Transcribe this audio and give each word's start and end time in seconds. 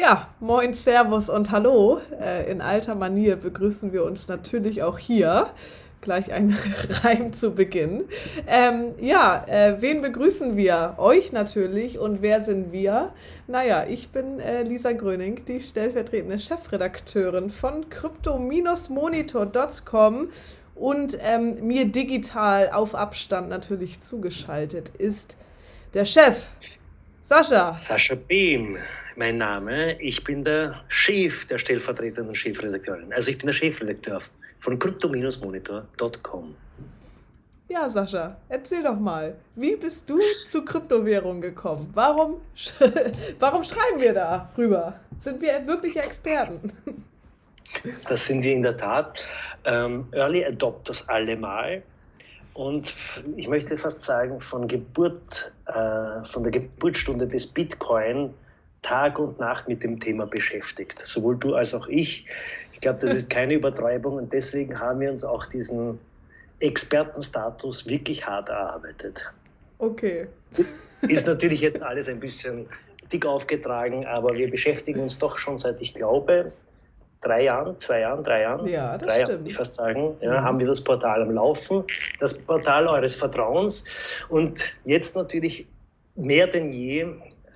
Ja, 0.00 0.28
moin, 0.40 0.72
Servus 0.72 1.28
und 1.28 1.50
Hallo. 1.50 2.00
Äh, 2.18 2.50
in 2.50 2.62
alter 2.62 2.94
Manier 2.94 3.36
begrüßen 3.36 3.92
wir 3.92 4.02
uns 4.04 4.28
natürlich 4.28 4.82
auch 4.82 4.98
hier. 4.98 5.50
Gleich 6.00 6.32
ein 6.32 6.56
Reim 7.02 7.34
zu 7.34 7.50
Beginn. 7.50 8.04
Ähm, 8.46 8.94
ja, 8.98 9.44
äh, 9.46 9.82
wen 9.82 10.00
begrüßen 10.00 10.56
wir? 10.56 10.94
Euch 10.96 11.32
natürlich. 11.32 11.98
Und 11.98 12.22
wer 12.22 12.40
sind 12.40 12.72
wir? 12.72 13.12
Naja, 13.46 13.84
ich 13.86 14.08
bin 14.08 14.40
äh, 14.40 14.62
Lisa 14.62 14.92
Gröning, 14.92 15.44
die 15.44 15.60
stellvertretende 15.60 16.38
Chefredakteurin 16.38 17.50
von 17.50 17.90
crypto-monitor.com 17.90 20.30
und 20.76 21.18
ähm, 21.20 21.66
mir 21.66 21.84
digital 21.84 22.70
auf 22.70 22.94
Abstand 22.94 23.50
natürlich 23.50 24.00
zugeschaltet 24.00 24.92
ist 24.96 25.36
der 25.92 26.06
Chef, 26.06 26.52
Sascha. 27.22 27.76
Sascha 27.76 28.16
Beam 28.16 28.78
mein 29.20 29.36
Name. 29.36 30.00
Ich 30.00 30.24
bin 30.24 30.44
der 30.44 30.80
Chef 30.88 31.44
der 31.46 31.58
stellvertretenden 31.58 32.34
Chefredakteurin. 32.34 33.12
Also 33.12 33.30
ich 33.30 33.36
bin 33.36 33.48
der 33.48 33.52
Chefredakteur 33.52 34.22
von 34.60 34.78
crypto-monitor.com. 34.78 36.54
Ja, 37.68 37.90
Sascha, 37.90 38.38
erzähl 38.48 38.82
doch 38.82 38.98
mal, 38.98 39.36
wie 39.56 39.76
bist 39.76 40.08
du 40.08 40.18
zu 40.46 40.64
Kryptowährung 40.64 41.42
gekommen? 41.42 41.90
Warum, 41.92 42.40
warum 43.38 43.62
schreiben 43.62 44.00
wir 44.00 44.14
da 44.14 44.50
rüber? 44.56 44.94
Sind 45.18 45.42
wir 45.42 45.66
wirkliche 45.66 46.00
Experten? 46.00 46.72
Das 48.08 48.26
sind 48.26 48.42
wir 48.42 48.52
in 48.52 48.64
der 48.64 48.76
Tat. 48.76 49.20
Ähm, 49.64 50.08
Early 50.10 50.44
Adopters 50.44 51.08
allemal. 51.08 51.84
Und 52.54 52.92
ich 53.36 53.46
möchte 53.46 53.78
fast 53.78 54.02
sagen, 54.02 54.40
von 54.40 54.66
Geburt, 54.66 55.52
äh, 55.66 56.24
von 56.32 56.42
der 56.42 56.50
Geburtsstunde 56.50 57.28
des 57.28 57.46
Bitcoin 57.46 58.34
Tag 58.82 59.18
und 59.18 59.38
Nacht 59.38 59.68
mit 59.68 59.82
dem 59.82 60.00
Thema 60.00 60.26
beschäftigt. 60.26 60.98
Sowohl 61.06 61.36
du 61.36 61.54
als 61.54 61.74
auch 61.74 61.86
ich. 61.88 62.26
Ich 62.72 62.80
glaube, 62.80 63.00
das 63.00 63.14
ist 63.14 63.30
keine 63.30 63.54
Übertreibung 63.54 64.14
und 64.14 64.32
deswegen 64.32 64.78
haben 64.78 65.00
wir 65.00 65.10
uns 65.10 65.22
auch 65.22 65.46
diesen 65.46 65.98
Expertenstatus 66.60 67.86
wirklich 67.86 68.26
hart 68.26 68.48
erarbeitet. 68.48 69.22
Okay. 69.78 70.26
Ist 71.02 71.26
natürlich 71.26 71.60
jetzt 71.60 71.82
alles 71.82 72.08
ein 72.08 72.20
bisschen 72.20 72.66
dick 73.12 73.26
aufgetragen, 73.26 74.06
aber 74.06 74.34
wir 74.34 74.50
beschäftigen 74.50 75.00
uns 75.00 75.18
doch 75.18 75.38
schon 75.38 75.58
seit, 75.58 75.80
ich 75.80 75.94
glaube, 75.94 76.52
drei 77.20 77.44
Jahren, 77.44 77.78
zwei 77.78 78.00
Jahren, 78.00 78.24
drei 78.24 78.42
Jahren, 78.42 78.66
ja, 78.66 78.96
das 78.96 79.08
drei 79.08 79.16
stimmt. 79.16 79.30
Jahren, 79.30 79.46
ich 79.46 79.56
fast 79.56 79.74
sagen, 79.74 80.16
ja, 80.20 80.40
mhm. 80.40 80.44
haben 80.44 80.58
wir 80.58 80.66
das 80.66 80.82
Portal 80.82 81.22
am 81.22 81.32
Laufen, 81.32 81.84
das 82.18 82.34
Portal 82.34 82.86
eures 82.88 83.14
Vertrauens 83.14 83.84
und 84.28 84.60
jetzt 84.84 85.16
natürlich 85.16 85.66
mehr 86.14 86.46
denn 86.46 86.70
je 86.70 87.06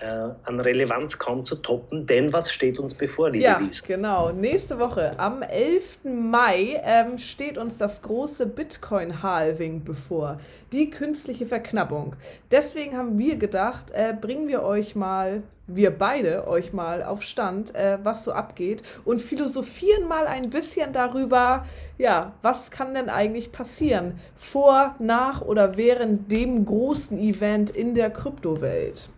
an 0.05 0.60
Relevanz 0.60 1.19
kaum 1.19 1.44
zu 1.44 1.56
toppen, 1.56 2.06
denn 2.06 2.33
was 2.33 2.52
steht 2.52 2.78
uns 2.78 2.94
bevor, 2.94 3.30
liebe 3.30 3.44
Ja, 3.44 3.58
Lisa? 3.58 3.84
genau. 3.86 4.30
Nächste 4.33 4.78
Woche, 4.78 5.19
am 5.19 5.42
11. 5.42 6.05
Mai, 6.05 6.80
ähm, 6.84 7.19
steht 7.19 7.58
uns 7.58 7.78
das 7.78 8.02
große 8.02 8.47
Bitcoin-Halving 8.47 9.84
bevor. 9.84 10.38
Die 10.72 10.91
künstliche 10.91 11.47
Verknappung. 11.47 12.16
Deswegen 12.50 12.97
haben 12.97 13.19
wir 13.19 13.36
gedacht, 13.36 13.91
äh, 13.92 14.14
bringen 14.19 14.48
wir 14.48 14.62
euch 14.62 14.94
mal, 14.94 15.42
wir 15.66 15.91
beide 15.97 16.47
euch 16.47 16.72
mal 16.72 17.02
auf 17.02 17.22
Stand, 17.22 17.75
äh, 17.75 17.98
was 18.02 18.25
so 18.25 18.32
abgeht 18.32 18.82
und 19.05 19.22
philosophieren 19.22 20.06
mal 20.08 20.27
ein 20.27 20.50
bisschen 20.50 20.92
darüber, 20.92 21.64
ja, 21.97 22.32
was 22.42 22.70
kann 22.70 22.94
denn 22.94 23.08
eigentlich 23.08 23.50
passieren 23.52 24.19
vor, 24.34 24.94
nach 24.98 25.41
oder 25.41 25.77
während 25.77 26.30
dem 26.30 26.64
großen 26.66 27.19
Event 27.19 27.70
in 27.70 27.94
der 27.94 28.10
Kryptowelt. 28.10 29.08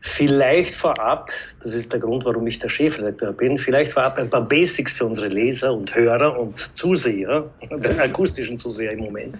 Vielleicht 0.00 0.74
vorab, 0.74 1.30
das 1.62 1.72
ist 1.72 1.92
der 1.92 2.00
Grund, 2.00 2.24
warum 2.24 2.46
ich 2.46 2.58
der 2.58 2.68
Chefredakteur 2.68 3.32
bin, 3.32 3.58
vielleicht 3.58 3.92
vorab 3.92 4.18
ein 4.18 4.30
paar 4.30 4.42
Basics 4.42 4.92
für 4.92 5.06
unsere 5.06 5.28
Leser 5.28 5.72
und 5.72 5.94
Hörer 5.94 6.38
und 6.38 6.56
Zuseher, 6.74 7.44
akustischen 7.98 8.58
Zuseher 8.58 8.92
im 8.92 9.00
Moment. 9.00 9.36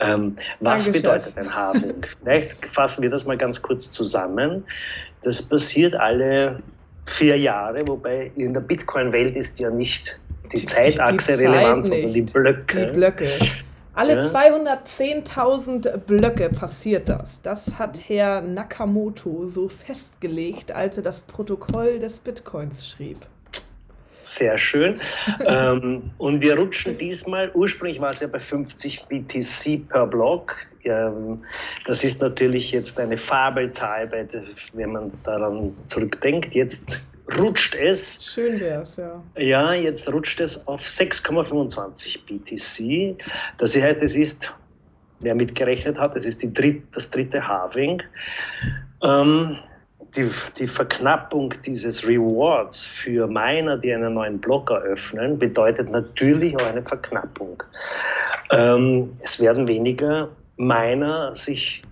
Ähm, 0.00 0.36
was 0.60 0.84
Danke, 0.84 0.98
bedeutet 0.98 1.38
ein 1.38 1.54
Halving? 1.54 2.04
Vielleicht 2.22 2.66
fassen 2.66 3.02
wir 3.02 3.10
das 3.10 3.24
mal 3.24 3.36
ganz 3.36 3.62
kurz 3.62 3.90
zusammen. 3.90 4.64
Das 5.22 5.40
passiert 5.42 5.94
alle 5.94 6.60
vier 7.06 7.38
Jahre, 7.38 7.86
wobei 7.86 8.30
in 8.36 8.54
der 8.54 8.60
Bitcoin-Welt 8.60 9.36
ist 9.36 9.58
ja 9.58 9.70
nicht 9.70 10.18
die, 10.52 10.60
die 10.60 10.66
Zeitachse 10.66 11.32
die, 11.32 11.38
die 11.38 11.44
relevant, 11.44 11.86
sondern 11.86 12.12
die 12.12 12.22
Blöcke. 12.22 12.86
Die 12.86 12.92
Blöcke. 12.92 13.30
Alle 13.94 14.14
ja. 14.14 14.22
210.000 14.22 15.98
Blöcke 15.98 16.48
passiert 16.48 17.08
das. 17.08 17.42
Das 17.42 17.78
hat 17.78 18.00
Herr 18.08 18.40
Nakamoto 18.40 19.46
so 19.46 19.68
festgelegt, 19.68 20.72
als 20.72 20.96
er 20.96 21.02
das 21.02 21.22
Protokoll 21.22 21.98
des 21.98 22.20
Bitcoins 22.20 22.88
schrieb. 22.88 23.18
Sehr 24.22 24.56
schön. 24.56 24.98
ähm, 25.46 26.10
und 26.16 26.40
wir 26.40 26.56
rutschen 26.56 26.96
diesmal, 26.96 27.50
ursprünglich 27.52 28.00
war 28.00 28.12
es 28.12 28.20
ja 28.20 28.28
bei 28.28 28.40
50 28.40 29.04
BTC 29.04 29.86
per 29.88 30.06
Block. 30.06 30.56
Ähm, 30.84 31.44
das 31.86 32.02
ist 32.02 32.22
natürlich 32.22 32.72
jetzt 32.72 32.98
eine 32.98 33.18
Fabelzahl, 33.18 34.10
wenn 34.72 34.92
man 34.92 35.12
daran 35.24 35.76
zurückdenkt. 35.86 36.54
Jetzt 36.54 37.02
rutscht 37.38 37.74
es. 37.74 38.24
Schön 38.24 38.60
wäre 38.60 38.82
es, 38.82 38.96
ja. 38.96 39.22
Ja, 39.36 39.72
jetzt 39.74 40.12
rutscht 40.12 40.40
es 40.40 40.66
auf 40.66 40.86
6,25 40.86 42.18
BTC. 42.26 43.22
Das 43.58 43.76
heißt, 43.76 44.02
es 44.02 44.14
ist, 44.14 44.52
wer 45.20 45.34
mitgerechnet 45.34 45.98
hat, 45.98 46.16
es 46.16 46.24
ist 46.24 46.42
die 46.42 46.52
dritt, 46.52 46.82
das 46.94 47.10
dritte 47.10 47.46
Halving. 47.46 48.02
Ähm, 49.02 49.58
die, 50.16 50.30
die 50.58 50.66
Verknappung 50.66 51.54
dieses 51.64 52.06
Rewards 52.06 52.84
für 52.84 53.26
Miner, 53.26 53.78
die 53.78 53.94
einen 53.94 54.14
neuen 54.14 54.38
Block 54.38 54.70
eröffnen, 54.70 55.38
bedeutet 55.38 55.90
natürlich 55.90 56.56
auch 56.56 56.66
eine 56.66 56.82
Verknappung. 56.82 57.62
Ähm, 58.50 59.16
es 59.20 59.40
werden 59.40 59.66
weniger 59.66 60.28
Miner 60.56 61.34
sich 61.34 61.82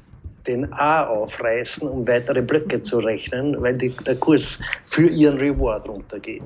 den 0.46 0.72
A 0.72 1.06
aufreißen, 1.06 1.88
um 1.88 2.06
weitere 2.06 2.42
Blöcke 2.42 2.82
zu 2.82 2.98
rechnen, 2.98 3.60
weil 3.60 3.76
die, 3.76 3.90
der 4.06 4.16
Kurs 4.16 4.58
für 4.86 5.08
ihren 5.08 5.38
Reward 5.38 5.88
runtergeht. 5.88 6.42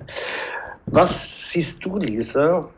Was 0.86 1.50
siehst 1.50 1.84
du, 1.84 1.98
Lisa, 1.98 2.68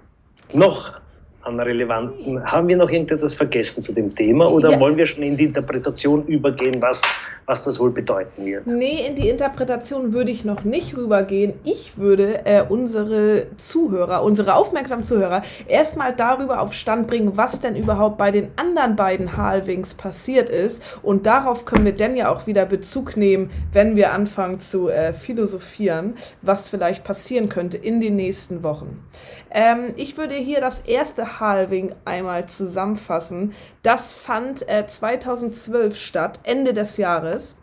noch 0.52 1.00
an 1.46 1.60
relevanten? 1.60 2.44
Haben 2.44 2.68
wir 2.68 2.76
noch 2.76 2.90
irgendetwas 2.90 3.34
vergessen 3.34 3.82
zu 3.82 3.92
dem 3.92 4.14
Thema 4.14 4.50
oder 4.50 4.72
ja. 4.72 4.80
wollen 4.80 4.96
wir 4.96 5.06
schon 5.06 5.22
in 5.22 5.36
die 5.36 5.44
Interpretation 5.44 6.26
übergehen, 6.26 6.80
was 6.82 7.00
was 7.46 7.62
das 7.62 7.78
wohl 7.78 7.92
bedeuten 7.92 8.44
wird. 8.44 8.66
Nee, 8.66 9.06
in 9.06 9.14
die 9.14 9.28
Interpretation 9.28 10.12
würde 10.12 10.30
ich 10.30 10.44
noch 10.44 10.64
nicht 10.64 10.96
rübergehen. 10.96 11.54
Ich 11.64 11.96
würde 11.96 12.44
äh, 12.44 12.62
unsere 12.68 13.46
Zuhörer, 13.56 14.22
unsere 14.24 14.54
aufmerksamen 14.54 15.04
Zuhörer, 15.04 15.42
erstmal 15.68 16.14
darüber 16.14 16.60
auf 16.60 16.72
Stand 16.72 17.06
bringen, 17.06 17.36
was 17.36 17.60
denn 17.60 17.76
überhaupt 17.76 18.18
bei 18.18 18.32
den 18.32 18.48
anderen 18.56 18.96
beiden 18.96 19.36
Halvings 19.36 19.94
passiert 19.94 20.50
ist. 20.50 20.82
Und 21.02 21.26
darauf 21.26 21.64
können 21.64 21.84
wir 21.84 21.94
dann 21.94 22.16
ja 22.16 22.32
auch 22.32 22.46
wieder 22.46 22.66
Bezug 22.66 23.16
nehmen, 23.16 23.50
wenn 23.72 23.94
wir 23.94 24.12
anfangen 24.12 24.58
zu 24.58 24.88
äh, 24.88 25.12
philosophieren, 25.12 26.14
was 26.42 26.68
vielleicht 26.68 27.04
passieren 27.04 27.48
könnte 27.48 27.78
in 27.78 28.00
den 28.00 28.16
nächsten 28.16 28.64
Wochen. 28.64 29.04
Ähm, 29.50 29.94
ich 29.96 30.18
würde 30.18 30.34
hier 30.34 30.60
das 30.60 30.80
erste 30.80 31.35
Halving 31.40 31.92
einmal 32.04 32.46
zusammenfassen. 32.46 33.54
Das 33.82 34.12
fand 34.12 34.68
äh, 34.68 34.86
2012 34.86 35.96
statt, 35.96 36.40
Ende 36.42 36.72
des 36.72 36.96
Jahres. 36.96 37.56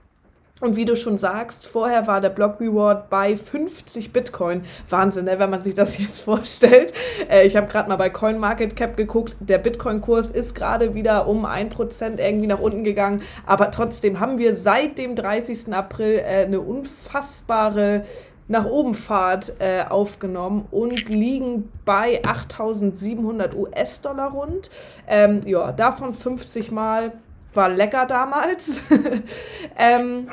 Und 0.63 0.77
wie 0.77 0.85
du 0.85 0.95
schon 0.95 1.17
sagst, 1.17 1.65
vorher 1.67 2.07
war 2.07 2.21
der 2.21 2.29
Block 2.29 2.61
Reward 2.61 3.09
bei 3.09 3.35
50 3.35 4.13
Bitcoin. 4.13 4.63
Wahnsinn, 4.89 5.25
ne, 5.25 5.37
wenn 5.37 5.49
man 5.49 5.61
sich 5.61 5.73
das 5.73 5.97
jetzt 5.97 6.21
vorstellt. 6.21 6.93
Äh, 7.29 7.45
ich 7.45 7.57
habe 7.57 7.67
gerade 7.67 7.89
mal 7.89 7.97
bei 7.97 8.09
CoinMarketCap 8.09 8.95
geguckt. 8.95 9.35
Der 9.41 9.57
Bitcoin-Kurs 9.57 10.29
ist 10.29 10.55
gerade 10.55 10.95
wieder 10.95 11.27
um 11.27 11.45
1% 11.45 12.17
irgendwie 12.17 12.47
nach 12.47 12.59
unten 12.59 12.85
gegangen. 12.85 13.23
Aber 13.45 13.71
trotzdem 13.71 14.21
haben 14.21 14.37
wir 14.37 14.55
seit 14.55 14.97
dem 14.99 15.17
30. 15.17 15.73
April 15.73 16.19
äh, 16.19 16.45
eine 16.45 16.61
unfassbare 16.61 18.05
nach 18.47 18.65
oben 18.65 18.95
Fahrt 18.95 19.53
äh, 19.59 19.83
aufgenommen 19.87 20.67
und 20.71 21.09
liegen 21.09 21.71
bei 21.85 22.23
8700 22.23 23.55
US-Dollar 23.55 24.31
rund. 24.31 24.69
Ähm, 25.07 25.41
ja, 25.45 25.71
davon 25.71 26.13
50 26.13 26.71
Mal 26.71 27.13
war 27.53 27.69
lecker 27.69 28.05
damals. 28.05 28.81
ähm, 29.77 30.29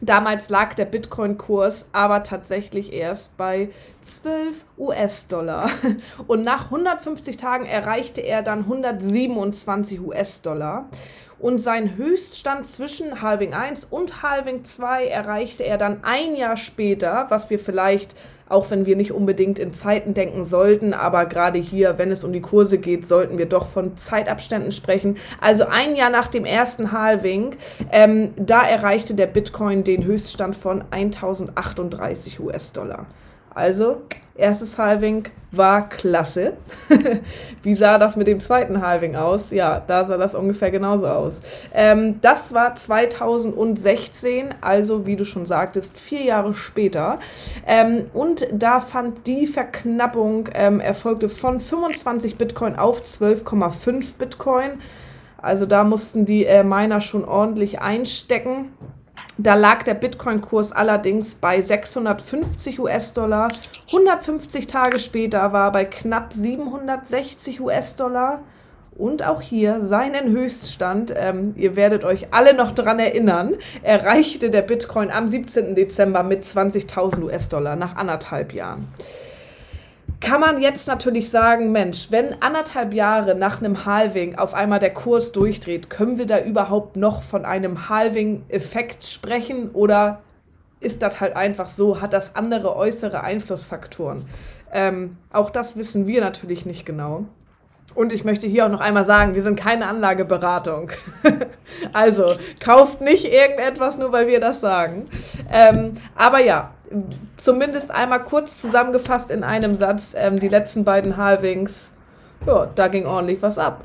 damals 0.00 0.48
lag 0.48 0.74
der 0.74 0.84
Bitcoin-Kurs 0.84 1.86
aber 1.92 2.22
tatsächlich 2.22 2.92
erst 2.92 3.36
bei 3.36 3.70
12 4.00 4.64
US-Dollar. 4.78 5.70
Und 6.26 6.44
nach 6.44 6.66
150 6.66 7.36
Tagen 7.36 7.66
erreichte 7.66 8.20
er 8.20 8.42
dann 8.42 8.60
127 8.60 10.00
US-Dollar. 10.00 10.88
Und 11.44 11.58
sein 11.58 11.98
Höchststand 11.98 12.66
zwischen 12.66 13.20
Halving 13.20 13.52
1 13.52 13.88
und 13.90 14.22
Halving 14.22 14.64
2 14.64 15.08
erreichte 15.08 15.62
er 15.62 15.76
dann 15.76 15.98
ein 16.02 16.36
Jahr 16.36 16.56
später, 16.56 17.26
was 17.28 17.50
wir 17.50 17.58
vielleicht, 17.58 18.14
auch 18.48 18.70
wenn 18.70 18.86
wir 18.86 18.96
nicht 18.96 19.12
unbedingt 19.12 19.58
in 19.58 19.74
Zeiten 19.74 20.14
denken 20.14 20.46
sollten, 20.46 20.94
aber 20.94 21.26
gerade 21.26 21.58
hier, 21.58 21.98
wenn 21.98 22.10
es 22.10 22.24
um 22.24 22.32
die 22.32 22.40
Kurse 22.40 22.78
geht, 22.78 23.06
sollten 23.06 23.36
wir 23.36 23.44
doch 23.44 23.66
von 23.66 23.94
Zeitabständen 23.94 24.72
sprechen. 24.72 25.18
Also 25.38 25.66
ein 25.66 25.94
Jahr 25.96 26.08
nach 26.08 26.28
dem 26.28 26.46
ersten 26.46 26.92
Halving, 26.92 27.56
ähm, 27.92 28.32
da 28.38 28.66
erreichte 28.66 29.12
der 29.12 29.26
Bitcoin 29.26 29.84
den 29.84 30.02
Höchststand 30.04 30.56
von 30.56 30.82
1038 30.92 32.40
US-Dollar. 32.40 33.04
Also, 33.54 34.02
erstes 34.34 34.78
Halving 34.78 35.28
war 35.52 35.88
klasse. 35.88 36.56
Wie 37.62 37.74
sah 37.74 37.98
das 37.98 38.16
mit 38.16 38.26
dem 38.26 38.40
zweiten 38.40 38.80
Halving 38.80 39.14
aus? 39.14 39.50
Ja, 39.50 39.80
da 39.80 40.04
sah 40.04 40.16
das 40.16 40.34
ungefähr 40.34 40.70
genauso 40.70 41.06
aus. 41.06 41.40
Ähm, 41.72 42.18
das 42.20 42.52
war 42.54 42.74
2016, 42.74 44.54
also 44.60 45.06
wie 45.06 45.16
du 45.16 45.24
schon 45.24 45.46
sagtest, 45.46 45.98
vier 45.98 46.22
Jahre 46.22 46.54
später. 46.54 47.20
Ähm, 47.66 48.06
und 48.12 48.48
da 48.52 48.80
fand 48.80 49.26
die 49.26 49.46
Verknappung 49.46 50.48
ähm, 50.54 50.80
erfolgte 50.80 51.28
von 51.28 51.60
25 51.60 52.36
Bitcoin 52.36 52.76
auf 52.76 53.02
12,5 53.02 54.16
Bitcoin. 54.18 54.80
Also 55.38 55.66
da 55.66 55.84
mussten 55.84 56.24
die 56.24 56.46
äh, 56.46 56.64
Miner 56.64 57.00
schon 57.00 57.24
ordentlich 57.24 57.80
einstecken. 57.80 58.72
Da 59.36 59.54
lag 59.54 59.82
der 59.82 59.94
Bitcoin-Kurs 59.94 60.70
allerdings 60.70 61.34
bei 61.34 61.60
650 61.60 62.78
US-Dollar. 62.78 63.48
150 63.88 64.68
Tage 64.68 65.00
später 65.00 65.52
war 65.52 65.68
er 65.68 65.72
bei 65.72 65.84
knapp 65.84 66.32
760 66.32 67.60
US-Dollar. 67.60 68.42
Und 68.96 69.26
auch 69.26 69.40
hier 69.40 69.84
seinen 69.84 70.30
Höchststand, 70.30 71.12
ähm, 71.16 71.52
ihr 71.56 71.74
werdet 71.74 72.04
euch 72.04 72.32
alle 72.32 72.54
noch 72.54 72.76
dran 72.76 73.00
erinnern, 73.00 73.56
erreichte 73.82 74.50
der 74.50 74.62
Bitcoin 74.62 75.10
am 75.10 75.26
17. 75.26 75.74
Dezember 75.74 76.22
mit 76.22 76.44
20.000 76.44 77.24
US-Dollar 77.24 77.74
nach 77.74 77.96
anderthalb 77.96 78.52
Jahren 78.52 78.86
kann 80.20 80.40
man 80.40 80.60
jetzt 80.62 80.88
natürlich 80.88 81.30
sagen, 81.30 81.72
Mensch, 81.72 82.10
wenn 82.10 82.40
anderthalb 82.40 82.94
Jahre 82.94 83.34
nach 83.34 83.60
einem 83.60 83.84
Halving 83.84 84.36
auf 84.36 84.54
einmal 84.54 84.78
der 84.78 84.94
Kurs 84.94 85.32
durchdreht, 85.32 85.90
können 85.90 86.18
wir 86.18 86.26
da 86.26 86.40
überhaupt 86.40 86.96
noch 86.96 87.22
von 87.22 87.44
einem 87.44 87.88
Halving-Effekt 87.88 89.04
sprechen 89.04 89.70
oder 89.70 90.22
ist 90.80 91.02
das 91.02 91.20
halt 91.20 91.36
einfach 91.36 91.66
so, 91.66 92.00
hat 92.00 92.12
das 92.12 92.36
andere 92.36 92.76
äußere 92.76 93.22
Einflussfaktoren? 93.22 94.24
Ähm, 94.72 95.16
auch 95.32 95.50
das 95.50 95.76
wissen 95.76 96.06
wir 96.06 96.20
natürlich 96.20 96.66
nicht 96.66 96.84
genau. 96.84 97.26
Und 97.94 98.12
ich 98.12 98.24
möchte 98.24 98.46
hier 98.46 98.66
auch 98.66 98.70
noch 98.70 98.80
einmal 98.80 99.04
sagen, 99.04 99.34
wir 99.34 99.42
sind 99.42 99.56
keine 99.56 99.86
Anlageberatung. 99.86 100.90
also 101.92 102.34
kauft 102.60 103.00
nicht 103.00 103.24
irgendetwas 103.24 103.98
nur, 103.98 104.10
weil 104.10 104.26
wir 104.26 104.40
das 104.40 104.60
sagen. 104.60 105.08
Ähm, 105.52 105.92
aber 106.16 106.40
ja, 106.40 106.73
zumindest 107.36 107.90
einmal 107.90 108.24
kurz 108.24 108.60
zusammengefasst 108.60 109.30
in 109.30 109.44
einem 109.44 109.74
Satz, 109.74 110.12
ähm, 110.16 110.40
die 110.40 110.48
letzten 110.48 110.84
beiden 110.84 111.16
Halvings, 111.16 111.92
ja, 112.46 112.66
da 112.74 112.88
ging 112.88 113.06
ordentlich 113.06 113.42
was 113.42 113.58
ab. 113.58 113.84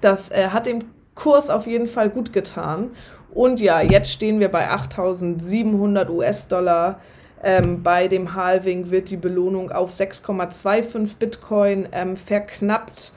Das 0.00 0.30
äh, 0.30 0.48
hat 0.48 0.66
dem 0.66 0.84
Kurs 1.14 1.50
auf 1.50 1.66
jeden 1.66 1.88
Fall 1.88 2.10
gut 2.10 2.32
getan. 2.32 2.90
Und 3.30 3.60
ja, 3.60 3.80
jetzt 3.80 4.12
stehen 4.12 4.40
wir 4.40 4.50
bei 4.50 4.70
8700 4.70 6.08
US-Dollar. 6.08 7.00
Ähm, 7.42 7.82
bei 7.82 8.08
dem 8.08 8.34
Halving 8.34 8.90
wird 8.90 9.10
die 9.10 9.16
Belohnung 9.16 9.70
auf 9.70 9.94
6,25 9.94 11.18
Bitcoin 11.18 11.88
ähm, 11.92 12.16
verknappt. 12.16 13.12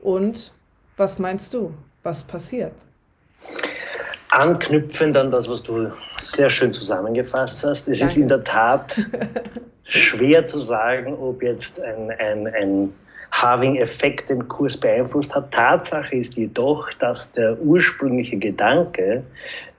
Und 0.00 0.52
was 0.96 1.18
meinst 1.18 1.54
du? 1.54 1.74
Was 2.02 2.24
passiert? 2.24 2.72
Anknüpfend 4.30 5.16
an 5.16 5.30
das, 5.30 5.48
was 5.48 5.62
du 5.62 5.90
sehr 6.20 6.50
schön 6.50 6.72
zusammengefasst 6.72 7.64
hast, 7.64 7.88
es 7.88 7.98
Danke. 7.98 8.12
ist 8.12 8.20
in 8.20 8.28
der 8.28 8.44
Tat 8.44 8.94
schwer 9.84 10.44
zu 10.44 10.58
sagen, 10.58 11.14
ob 11.14 11.42
jetzt 11.42 11.80
ein, 11.80 12.10
ein, 12.10 12.46
ein 12.46 12.92
Halving-Effekt 13.32 14.30
den 14.30 14.48
Kurs 14.48 14.76
beeinflusst 14.76 15.34
hat. 15.34 15.52
Tatsache 15.52 16.16
ist 16.16 16.36
jedoch, 16.36 16.92
dass 16.94 17.32
der 17.32 17.58
ursprüngliche 17.60 18.36
Gedanke, 18.36 19.22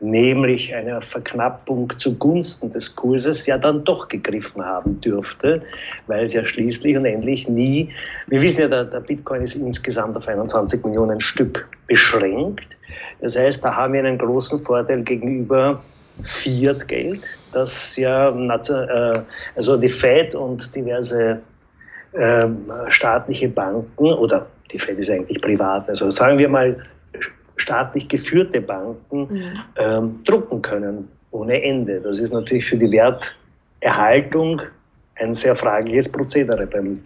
nämlich 0.01 0.73
eine 0.73 1.01
Verknappung 1.01 1.91
zugunsten 1.97 2.71
des 2.71 2.95
Kurses, 2.95 3.45
ja 3.45 3.57
dann 3.57 3.83
doch 3.83 4.07
gegriffen 4.07 4.63
haben 4.63 5.01
dürfte, 5.01 5.61
weil 6.07 6.25
es 6.25 6.33
ja 6.33 6.45
schließlich 6.45 6.95
und 6.95 7.05
endlich 7.05 7.47
nie, 7.49 7.89
wir 8.27 8.41
wissen 8.41 8.61
ja, 8.61 8.67
der, 8.67 8.85
der 8.85 9.01
Bitcoin 9.01 9.41
ist 9.41 9.55
insgesamt 9.55 10.15
auf 10.15 10.27
21 10.27 10.83
Millionen 10.85 11.19
Stück 11.19 11.67
beschränkt. 11.87 12.77
Das 13.21 13.37
heißt, 13.37 13.63
da 13.63 13.75
haben 13.75 13.93
wir 13.93 14.03
einen 14.03 14.17
großen 14.17 14.61
Vorteil 14.63 15.03
gegenüber 15.03 15.81
Fiat-Geld, 16.23 17.21
das 17.53 17.95
ja, 17.95 18.29
äh, 18.29 19.19
also 19.55 19.77
die 19.77 19.89
Fed 19.89 20.35
und 20.35 20.73
diverse 20.75 21.39
ähm, 22.13 22.71
staatliche 22.89 23.47
Banken 23.49 24.13
oder 24.13 24.47
die 24.71 24.79
Fed 24.79 24.99
ist 24.99 25.09
eigentlich 25.09 25.41
privat, 25.41 25.87
also 25.89 26.11
sagen 26.11 26.37
wir 26.37 26.49
mal 26.49 26.75
staatlich 27.69 28.07
geführte 28.07 28.61
Banken 28.61 29.27
mhm. 29.29 29.59
ähm, 29.77 30.19
drucken 30.25 30.61
können 30.63 31.07
ohne 31.29 31.61
Ende. 31.61 32.01
Das 32.01 32.17
ist 32.17 32.33
natürlich 32.33 32.65
für 32.65 32.77
die 32.77 32.89
Werterhaltung 32.91 34.63
ein 35.17 35.35
sehr 35.35 35.55
fragliches 35.55 36.11
Prozedere. 36.11 36.65
Beim 36.65 36.99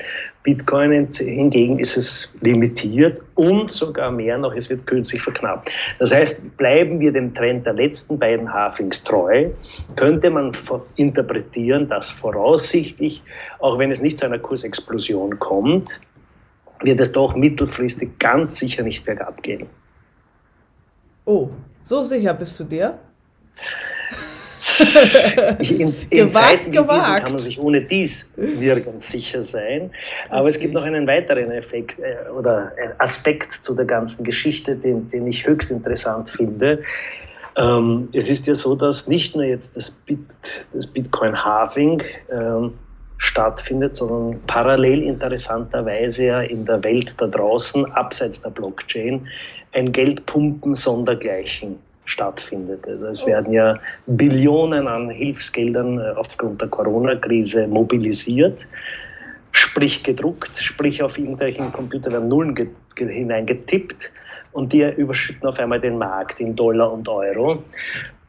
Bitcoin 0.44 1.10
hingegen 1.12 1.80
ist 1.80 1.98
es 1.98 2.32
limitiert 2.40 3.20
und 3.36 3.72
sogar 3.72 4.10
mehr 4.12 4.38
noch, 4.38 4.56
es 4.56 4.70
wird 4.70 4.86
künstlich 4.88 5.22
verknappt. 5.22 5.70
Das 6.00 6.14
heißt, 6.14 6.56
bleiben 6.56 7.02
wir 7.02 7.12
dem 7.12 7.34
Trend 7.34 7.66
der 7.66 7.74
letzten 7.74 8.18
beiden 8.18 8.54
Halfings 8.54 9.04
treu, 9.04 9.50
könnte 9.98 10.30
man 10.30 10.54
interpretieren, 10.96 11.90
dass 11.90 12.10
voraussichtlich, 12.10 13.22
auch 13.60 13.78
wenn 13.80 13.92
es 13.92 14.02
nicht 14.02 14.20
zu 14.20 14.26
einer 14.26 14.40
Kursexplosion 14.40 15.38
kommt, 15.40 16.00
wird 16.84 17.02
es 17.02 17.12
doch 17.12 17.36
mittelfristig 17.36 18.18
ganz 18.20 18.58
sicher 18.58 18.84
nicht 18.84 19.04
bergab 19.04 19.44
gehen. 19.44 19.68
Oh, 21.26 21.50
so 21.82 22.04
sicher 22.04 22.34
bist 22.34 22.60
du 22.60 22.64
dir? 22.66 23.00
in, 25.60 25.94
in 26.10 26.10
gewagt, 26.10 26.34
Zeiten 26.34 26.68
wie 26.68 26.78
gewagt. 26.78 27.24
kann 27.24 27.32
man 27.34 27.40
sich 27.40 27.60
ohne 27.60 27.82
dies 27.82 28.32
nirgends 28.36 29.10
sicher 29.10 29.42
sein. 29.42 29.92
Aber 30.30 30.50
es 30.50 30.60
gibt 30.60 30.74
noch 30.74 30.84
einen 30.84 31.08
weiteren 31.08 31.52
Effekt 31.52 32.00
äh, 32.00 32.30
oder 32.30 32.72
Aspekt 32.98 33.54
zu 33.64 33.74
der 33.76 33.86
ganzen 33.86 34.24
Geschichte, 34.24 34.76
den, 34.76 35.10
den 35.10 35.28
ich 35.28 35.46
höchst 35.46 35.72
interessant 35.72 36.30
finde. 36.30 36.82
Ähm, 37.56 38.10
es 38.14 38.30
ist 38.30 38.48
ja 38.48 38.56
so, 38.56 38.76
dass 38.76 39.08
nicht 39.08 39.36
nur 39.36 39.46
jetzt 39.46 39.78
das, 39.78 39.92
Bit, 39.92 40.20
das 40.74 40.88
Bitcoin-Halving 40.88 42.02
ähm, 42.32 42.74
stattfindet, 43.18 43.96
sondern 43.96 44.42
parallel 44.48 45.04
interessanterweise 45.04 46.26
ja 46.26 46.42
in 46.42 46.66
der 46.66 46.84
Welt 46.84 47.14
da 47.18 47.28
draußen, 47.28 47.86
abseits 47.94 48.42
der 48.42 48.50
Blockchain, 48.50 49.28
ein 49.74 49.92
Geldpumpen 49.92 50.76
sondergleichen 50.76 51.78
stattfindet. 52.06 52.88
Also 52.88 53.08
es 53.08 53.26
werden 53.26 53.54
ja 53.54 53.80
Billionen 54.08 54.88
an 54.88 55.10
Hilfsgeldern 55.10 56.00
äh, 56.00 56.14
aufgrund 56.16 56.62
der 56.62 56.68
Corona-Krise 56.68 57.68
mobilisiert, 57.68 58.68
sprich 59.52 60.04
gedruckt, 60.04 60.52
sprich 60.58 61.02
auf 61.02 61.18
irgendwelchen 61.18 61.72
Computer 61.72 62.12
werden 62.12 62.28
Nullen 62.28 62.70
hineingetippt 62.98 64.12
und 64.52 64.74
die 64.74 64.84
überschütten 64.84 65.48
auf 65.48 65.60
einmal 65.60 65.80
den 65.80 65.98
Markt 65.98 66.40
in 66.40 66.56
Dollar 66.56 66.92
und 66.92 67.08
Euro. 67.08 67.64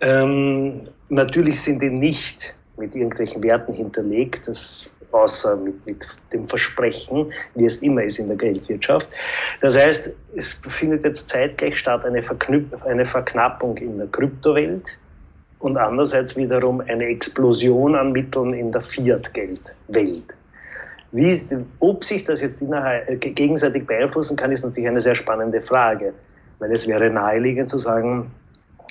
Ähm, 0.01 0.83
natürlich 1.09 1.61
sind 1.61 1.83
die 1.83 1.91
nicht 1.91 2.55
mit 2.77 2.95
irgendwelchen 2.95 3.43
Werten 3.43 3.73
hinterlegt. 3.73 4.49
Das 4.49 4.89
außer 5.15 5.57
mit, 5.57 5.87
mit 5.87 6.07
dem 6.33 6.47
Versprechen, 6.47 7.33
wie 7.55 7.67
es 7.67 7.79
immer 7.79 8.03
ist 8.03 8.19
in 8.19 8.29
der 8.29 8.37
Geldwirtschaft. 8.37 9.09
Das 9.61 9.77
heißt, 9.77 10.11
es 10.37 10.49
findet 10.69 11.05
jetzt 11.05 11.29
zeitgleich 11.29 11.79
statt 11.79 12.05
eine, 12.05 12.23
Verknüp 12.23 12.85
eine 12.85 13.07
Verknappung 13.07 13.77
in 13.79 13.99
der 13.99 14.09
Kryptowelt 14.09 14.85
und 15.61 15.77
andererseits 15.79 16.37
wiederum 16.37 16.81
eine 16.81 17.07
Explosion 17.07 17.95
an 17.95 18.13
Mitteln 18.13 18.53
in 18.53 18.73
der 18.73 18.81
Fiat-Geldwelt. 18.81 20.35
Wie, 21.13 21.41
ob 21.79 22.05
sich 22.05 22.25
das 22.25 22.41
jetzt 22.41 22.61
innerhalb, 22.61 23.21
gegenseitig 23.21 23.87
beeinflussen 23.87 24.37
kann, 24.37 24.51
ist 24.51 24.65
natürlich 24.65 24.89
eine 24.89 25.01
sehr 25.01 25.15
spannende 25.15 25.63
Frage, 25.63 26.13
weil 26.59 26.73
es 26.73 26.89
wäre 26.89 27.09
naheliegend 27.09 27.71
zu 27.71 27.79
sagen, 27.79 28.33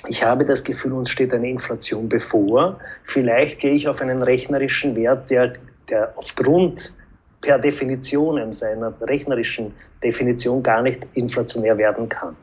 ich 0.08 0.22
habe 0.22 0.44
das 0.44 0.64
Gefühl, 0.64 0.92
uns 0.92 1.10
steht 1.10 1.32
eine 1.32 1.48
Inflation 1.48 2.08
bevor. 2.08 2.78
Vielleicht 3.04 3.60
gehe 3.60 3.72
ich 3.72 3.88
auf 3.88 4.00
einen 4.00 4.22
rechnerischen 4.22 4.96
Wert, 4.96 5.30
der 5.30 5.54
der 5.88 6.12
aufgrund 6.16 6.92
per 7.40 7.58
Definition, 7.58 8.52
seiner 8.52 8.92
rechnerischen 9.02 9.74
Definition 10.02 10.62
gar 10.62 10.82
nicht 10.82 11.06
inflationär 11.14 11.76
werden 11.76 12.08
kann. 12.08 12.36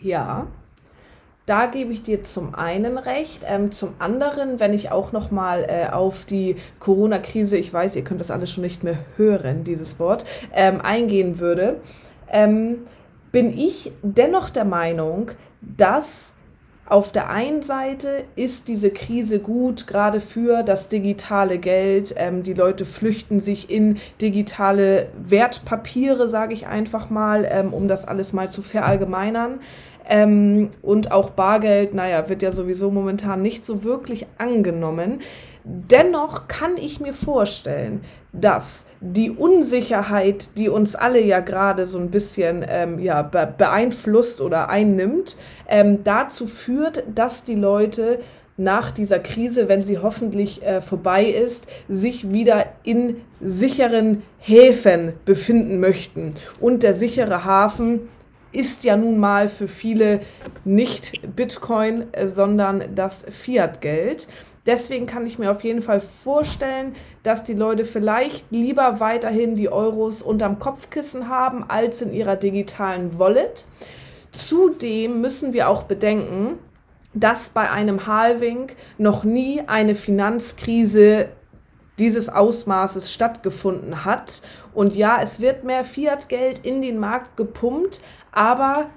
Ja, 0.00 0.46
da 1.46 1.66
gebe 1.66 1.92
ich 1.92 2.02
dir 2.02 2.22
zum 2.22 2.54
einen 2.54 2.98
recht. 2.98 3.44
Ähm, 3.48 3.72
zum 3.72 3.94
anderen, 3.98 4.60
wenn 4.60 4.72
ich 4.72 4.92
auch 4.92 5.10
noch 5.10 5.30
mal 5.32 5.64
äh, 5.68 5.88
auf 5.90 6.24
die 6.24 6.56
Corona-Krise, 6.78 7.56
ich 7.56 7.72
weiß, 7.72 7.96
ihr 7.96 8.04
könnt 8.04 8.20
das 8.20 8.30
alles 8.30 8.52
schon 8.52 8.62
nicht 8.62 8.84
mehr 8.84 8.98
hören, 9.16 9.64
dieses 9.64 9.98
Wort, 9.98 10.24
ähm, 10.52 10.80
eingehen 10.80 11.40
würde. 11.40 11.80
Ähm, 12.28 12.86
bin 13.32 13.50
ich 13.50 13.92
dennoch 14.02 14.50
der 14.50 14.64
Meinung, 14.64 15.32
dass 15.60 16.34
auf 16.86 17.12
der 17.12 17.30
einen 17.30 17.62
Seite 17.62 18.24
ist 18.34 18.68
diese 18.68 18.90
Krise 18.90 19.38
gut, 19.38 19.86
gerade 19.86 20.20
für 20.20 20.62
das 20.62 20.88
digitale 20.88 21.58
Geld. 21.58 22.14
Ähm, 22.16 22.42
die 22.42 22.54
Leute 22.54 22.84
flüchten 22.84 23.40
sich 23.40 23.70
in 23.70 23.98
digitale 24.20 25.08
Wertpapiere, 25.22 26.28
sage 26.28 26.54
ich 26.54 26.66
einfach 26.66 27.08
mal, 27.08 27.48
ähm, 27.48 27.72
um 27.72 27.88
das 27.88 28.06
alles 28.06 28.32
mal 28.32 28.50
zu 28.50 28.62
verallgemeinern. 28.62 29.60
Ähm, 30.08 30.70
und 30.82 31.10
auch 31.12 31.30
Bargeld, 31.30 31.94
naja, 31.94 32.28
wird 32.28 32.42
ja 32.42 32.52
sowieso 32.52 32.90
momentan 32.90 33.42
nicht 33.42 33.64
so 33.64 33.84
wirklich 33.84 34.26
angenommen. 34.38 35.20
Dennoch 35.64 36.48
kann 36.48 36.76
ich 36.76 36.98
mir 36.98 37.14
vorstellen, 37.14 38.00
dass 38.32 38.84
die 39.00 39.30
Unsicherheit, 39.30 40.58
die 40.58 40.68
uns 40.68 40.96
alle 40.96 41.20
ja 41.20 41.40
gerade 41.40 41.86
so 41.86 41.98
ein 41.98 42.10
bisschen 42.10 42.64
ähm, 42.68 42.98
ja, 42.98 43.22
beeinflusst 43.22 44.40
oder 44.40 44.70
einnimmt, 44.70 45.36
ähm, 45.68 46.02
dazu 46.02 46.46
führt, 46.46 47.04
dass 47.14 47.44
die 47.44 47.54
Leute 47.54 48.18
nach 48.56 48.90
dieser 48.90 49.18
Krise, 49.18 49.68
wenn 49.68 49.82
sie 49.82 49.98
hoffentlich 49.98 50.62
äh, 50.62 50.82
vorbei 50.82 51.24
ist, 51.24 51.68
sich 51.88 52.32
wieder 52.32 52.66
in 52.82 53.16
sicheren 53.40 54.22
Häfen 54.38 55.12
befinden 55.24 55.80
möchten. 55.80 56.34
Und 56.60 56.82
der 56.82 56.94
sichere 56.94 57.44
Hafen 57.44 58.08
ist 58.52 58.84
ja 58.84 58.96
nun 58.96 59.18
mal 59.18 59.48
für 59.48 59.68
viele 59.68 60.20
nicht 60.64 61.20
Bitcoin, 61.34 62.12
äh, 62.12 62.28
sondern 62.28 62.94
das 62.94 63.24
Fiat-Geld. 63.28 64.28
Deswegen 64.66 65.06
kann 65.06 65.26
ich 65.26 65.38
mir 65.38 65.50
auf 65.50 65.64
jeden 65.64 65.82
Fall 65.82 66.00
vorstellen, 66.00 66.92
dass 67.24 67.42
die 67.42 67.54
Leute 67.54 67.84
vielleicht 67.84 68.46
lieber 68.50 69.00
weiterhin 69.00 69.54
die 69.54 69.68
Euros 69.68 70.22
unterm 70.22 70.60
Kopfkissen 70.60 71.28
haben 71.28 71.64
als 71.68 72.00
in 72.00 72.12
ihrer 72.12 72.36
digitalen 72.36 73.18
Wallet. 73.18 73.66
Zudem 74.30 75.20
müssen 75.20 75.52
wir 75.52 75.68
auch 75.68 75.82
bedenken, 75.82 76.58
dass 77.12 77.50
bei 77.50 77.70
einem 77.70 78.06
Halving 78.06 78.68
noch 78.98 79.24
nie 79.24 79.62
eine 79.66 79.94
Finanzkrise 79.94 81.28
dieses 81.98 82.28
Ausmaßes 82.28 83.12
stattgefunden 83.12 84.04
hat. 84.04 84.42
Und 84.74 84.96
ja, 84.96 85.20
es 85.22 85.40
wird 85.40 85.64
mehr 85.64 85.84
Fiat-Geld 85.84 86.60
in 86.60 86.82
den 86.82 86.98
Markt 86.98 87.36
gepumpt, 87.36 88.00
aber 88.32 88.90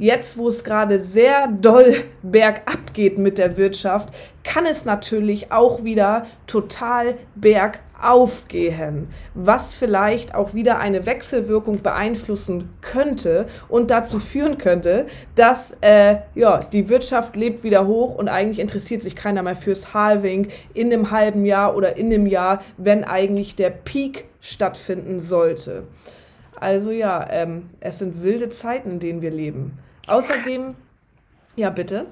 jetzt, 0.00 0.38
wo 0.38 0.48
es 0.48 0.64
gerade 0.64 0.98
sehr 0.98 1.46
doll 1.46 1.94
bergab 2.22 2.94
geht 2.94 3.18
mit 3.18 3.38
der 3.38 3.56
Wirtschaft, 3.56 4.08
kann 4.42 4.64
es 4.66 4.84
natürlich 4.84 5.52
auch 5.52 5.84
wieder 5.84 6.26
total 6.46 7.16
bergauf 7.34 8.48
gehen, 8.48 9.08
was 9.34 9.74
vielleicht 9.74 10.34
auch 10.34 10.54
wieder 10.54 10.78
eine 10.78 11.04
Wechselwirkung 11.04 11.82
beeinflussen 11.82 12.70
könnte 12.80 13.46
und 13.68 13.90
dazu 13.90 14.18
führen 14.18 14.56
könnte, 14.56 15.06
dass 15.34 15.76
äh, 15.82 16.16
ja, 16.34 16.64
die 16.64 16.88
Wirtschaft 16.88 17.36
lebt 17.36 17.62
wieder 17.62 17.86
hoch 17.86 18.14
und 18.14 18.28
eigentlich 18.28 18.58
interessiert 18.58 19.02
sich 19.02 19.14
keiner 19.14 19.42
mehr 19.42 19.56
fürs 19.56 19.92
Halving 19.92 20.48
in 20.72 20.92
einem 20.92 21.10
halben 21.10 21.44
Jahr 21.44 21.76
oder 21.76 21.96
in 21.98 22.06
einem 22.06 22.26
Jahr, 22.26 22.62
wenn 22.78 23.04
eigentlich 23.04 23.54
der 23.54 23.70
Peak 23.70 24.24
stattfinden 24.40 25.20
sollte. 25.20 25.82
Also 26.58 26.90
ja, 26.90 27.26
ähm, 27.30 27.68
es 27.80 27.98
sind 27.98 28.22
wilde 28.22 28.48
Zeiten, 28.48 28.92
in 28.92 29.00
denen 29.00 29.22
wir 29.22 29.30
leben. 29.30 29.78
Außerdem, 30.10 30.74
ja 31.56 31.70
bitte. 31.70 32.06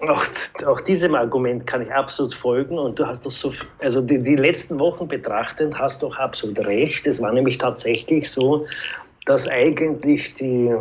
Auch, 0.00 0.24
auch 0.66 0.80
diesem 0.82 1.14
Argument 1.14 1.66
kann 1.66 1.80
ich 1.80 1.92
absolut 1.92 2.34
folgen 2.34 2.78
und 2.78 2.98
du 2.98 3.06
hast 3.06 3.24
doch 3.24 3.30
so, 3.30 3.54
also 3.78 4.02
die, 4.02 4.22
die 4.22 4.36
letzten 4.36 4.78
Wochen 4.78 5.08
betrachtend 5.08 5.78
hast 5.78 6.02
du 6.02 6.08
auch 6.08 6.16
absolut 6.16 6.58
recht. 6.58 7.06
Es 7.06 7.22
war 7.22 7.32
nämlich 7.32 7.56
tatsächlich 7.56 8.30
so, 8.30 8.66
dass 9.24 9.48
eigentlich 9.48 10.34
die 10.34 10.74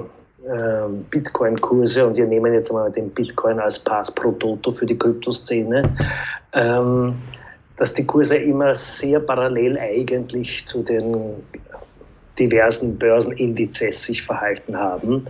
äh, 0.45 0.88
Bitcoin-Kurse, 1.12 2.05
und 2.05 2.17
wir 2.17 2.25
nehmen 2.25 2.53
jetzt 2.53 2.74
mal 2.74 2.91
den 2.91 3.10
Bitcoin 3.10 3.60
als 3.60 3.79
Pass 3.79 4.13
pro 4.13 4.31
Toto 4.34 4.72
für 4.72 4.86
die 4.86 4.98
Kryptoszene, 4.98 5.84
ähm, 6.53 7.15
dass 7.77 7.93
die 7.93 8.05
Kurse 8.05 8.36
immer 8.36 8.75
sehr 8.75 9.19
parallel 9.19 9.77
eigentlich 9.77 10.65
zu 10.65 10.84
den 10.84 11.36
diversen 12.38 12.98
Börsenindizes 12.98 14.03
sich 14.03 14.24
verhalten 14.24 14.77
haben. 14.77 15.25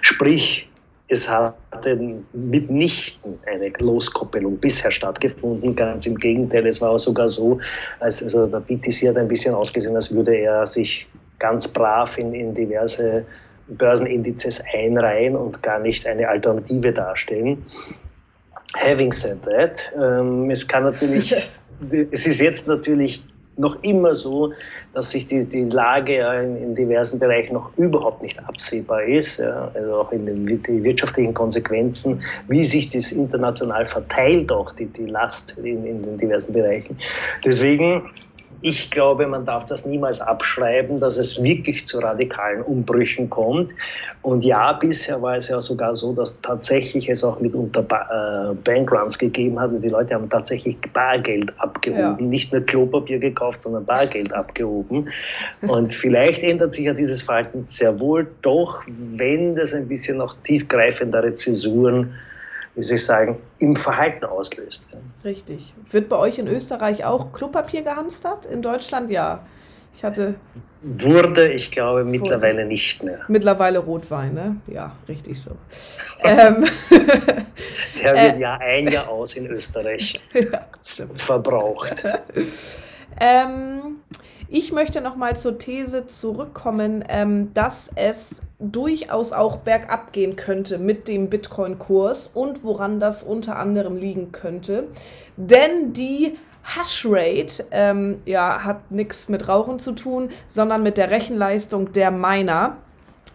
Sprich, 0.00 0.68
es 1.08 1.28
hatte 1.28 1.98
mitnichten 2.34 3.38
eine 3.46 3.70
Loskoppelung 3.78 4.58
bisher 4.58 4.90
stattgefunden. 4.90 5.74
Ganz 5.74 6.06
im 6.06 6.16
Gegenteil, 6.16 6.66
es 6.66 6.80
war 6.80 6.98
sogar 6.98 7.28
so, 7.28 7.58
als, 8.00 8.22
also 8.22 8.46
der 8.46 8.60
BTC 8.60 9.08
hat 9.08 9.16
ein 9.16 9.28
bisschen 9.28 9.54
ausgesehen, 9.54 9.96
als 9.96 10.14
würde 10.14 10.36
er 10.36 10.66
sich 10.66 11.06
ganz 11.38 11.66
brav 11.66 12.18
in, 12.18 12.34
in 12.34 12.54
diverse 12.54 13.24
Börsenindizes 13.68 14.62
einreihen 14.74 15.34
und 15.34 15.62
gar 15.62 15.78
nicht 15.78 16.06
eine 16.06 16.28
Alternative 16.28 16.92
darstellen. 16.92 17.64
Having 18.76 19.12
said 19.12 19.42
that, 19.44 19.80
ähm, 19.96 20.50
es 20.50 20.66
kann 20.66 20.82
natürlich, 20.82 21.32
es 22.10 22.26
ist 22.26 22.40
jetzt 22.40 22.68
natürlich 22.68 23.22
noch 23.58 23.82
immer 23.82 24.14
so, 24.14 24.52
dass 24.94 25.10
sich 25.10 25.26
die, 25.26 25.44
die 25.44 25.64
Lage 25.64 26.18
in, 26.42 26.56
in, 26.62 26.74
diversen 26.74 27.18
Bereichen 27.18 27.54
noch 27.54 27.70
überhaupt 27.76 28.22
nicht 28.22 28.38
absehbar 28.46 29.02
ist, 29.02 29.38
ja, 29.38 29.70
also 29.74 29.94
auch 29.94 30.12
in 30.12 30.26
den 30.26 30.46
die 30.46 30.82
wirtschaftlichen 30.84 31.34
Konsequenzen, 31.34 32.22
wie 32.48 32.64
sich 32.64 32.90
das 32.90 33.12
international 33.12 33.86
verteilt, 33.86 34.50
auch 34.52 34.72
die, 34.72 34.86
die 34.86 35.06
Last 35.06 35.54
in, 35.58 35.84
in 35.84 36.02
den 36.02 36.18
diversen 36.18 36.52
Bereichen. 36.52 36.96
Deswegen 37.44 38.02
ich 38.60 38.90
glaube, 38.90 39.26
man 39.26 39.46
darf 39.46 39.66
das 39.66 39.86
niemals 39.86 40.20
abschreiben, 40.20 40.98
dass 40.98 41.16
es 41.16 41.40
wirklich 41.42 41.86
zu 41.86 42.00
radikalen 42.00 42.62
Umbrüchen 42.62 43.30
kommt. 43.30 43.70
Und 44.22 44.44
ja, 44.44 44.72
bisher 44.72 45.22
war 45.22 45.36
es 45.36 45.48
ja 45.48 45.60
sogar 45.60 45.94
so, 45.94 46.12
dass 46.12 46.40
tatsächlich 46.40 47.08
es 47.08 47.22
auch 47.22 47.38
mitunter 47.40 47.82
ba 47.82 48.50
äh, 48.50 48.54
Bankruns 48.54 49.16
gegeben 49.16 49.60
hat. 49.60 49.70
Also 49.70 49.82
die 49.82 49.88
Leute 49.88 50.14
haben 50.14 50.28
tatsächlich 50.28 50.76
Bargeld 50.92 51.52
abgehoben, 51.60 52.16
ja. 52.18 52.26
nicht 52.26 52.52
nur 52.52 52.62
Klopapier 52.62 53.20
gekauft, 53.20 53.62
sondern 53.62 53.84
Bargeld 53.84 54.32
abgehoben. 54.32 55.08
Und 55.62 55.94
vielleicht 55.94 56.42
ändert 56.42 56.74
sich 56.74 56.86
ja 56.86 56.94
dieses 56.94 57.22
Verhalten 57.22 57.64
sehr 57.68 58.00
wohl 58.00 58.26
doch, 58.42 58.82
wenn 58.86 59.54
das 59.54 59.72
ein 59.72 59.86
bisschen 59.86 60.16
noch 60.16 60.36
tiefgreifendere 60.42 61.36
Zäsuren 61.36 62.12
wie 62.78 62.84
soll 62.84 62.96
ich 62.96 63.04
sagen, 63.04 63.36
im 63.58 63.74
Verhalten 63.74 64.24
auslöst. 64.24 64.86
Richtig. 65.24 65.74
Wird 65.90 66.08
bei 66.08 66.16
euch 66.16 66.38
in 66.38 66.46
Österreich 66.46 67.04
auch 67.04 67.32
Klopapier 67.32 67.82
gehamstert? 67.82 68.46
In 68.46 68.62
Deutschland 68.62 69.10
ja. 69.10 69.40
Ich 69.94 70.04
hatte. 70.04 70.36
Wurde, 70.80 71.48
ich 71.48 71.72
glaube, 71.72 72.04
mittlerweile 72.04 72.64
nicht 72.64 73.02
mehr. 73.02 73.18
Mittlerweile 73.26 73.80
Rotwein, 73.80 74.32
ne? 74.32 74.56
Ja, 74.68 74.94
richtig 75.08 75.42
so. 75.42 75.50
ähm, 76.22 76.64
Der 78.00 78.14
wird 78.14 78.36
äh, 78.36 78.38
ja 78.38 78.58
ein 78.58 78.86
Jahr 78.86 79.08
aus 79.08 79.34
in 79.34 79.48
Österreich 79.48 80.20
ja, 80.34 80.66
verbraucht. 81.16 81.96
ähm, 83.20 83.96
ich 84.50 84.72
möchte 84.72 85.00
noch 85.02 85.14
mal 85.14 85.36
zur 85.36 85.58
These 85.58 86.06
zurückkommen, 86.06 87.04
ähm, 87.08 87.52
dass 87.52 87.90
es 87.94 88.40
durchaus 88.58 89.32
auch 89.32 89.58
bergab 89.58 90.12
gehen 90.12 90.36
könnte 90.36 90.78
mit 90.78 91.06
dem 91.06 91.28
Bitcoin-Kurs 91.28 92.30
und 92.32 92.64
woran 92.64 92.98
das 92.98 93.22
unter 93.22 93.56
anderem 93.56 93.96
liegen 93.96 94.32
könnte. 94.32 94.88
Denn 95.36 95.92
die 95.92 96.38
Hashrate 96.64 97.66
ähm, 97.70 98.22
ja, 98.24 98.64
hat 98.64 98.90
nichts 98.90 99.28
mit 99.28 99.48
Rauchen 99.48 99.78
zu 99.78 99.92
tun, 99.92 100.30
sondern 100.46 100.82
mit 100.82 100.96
der 100.96 101.10
Rechenleistung 101.10 101.92
der 101.92 102.10
Miner. 102.10 102.78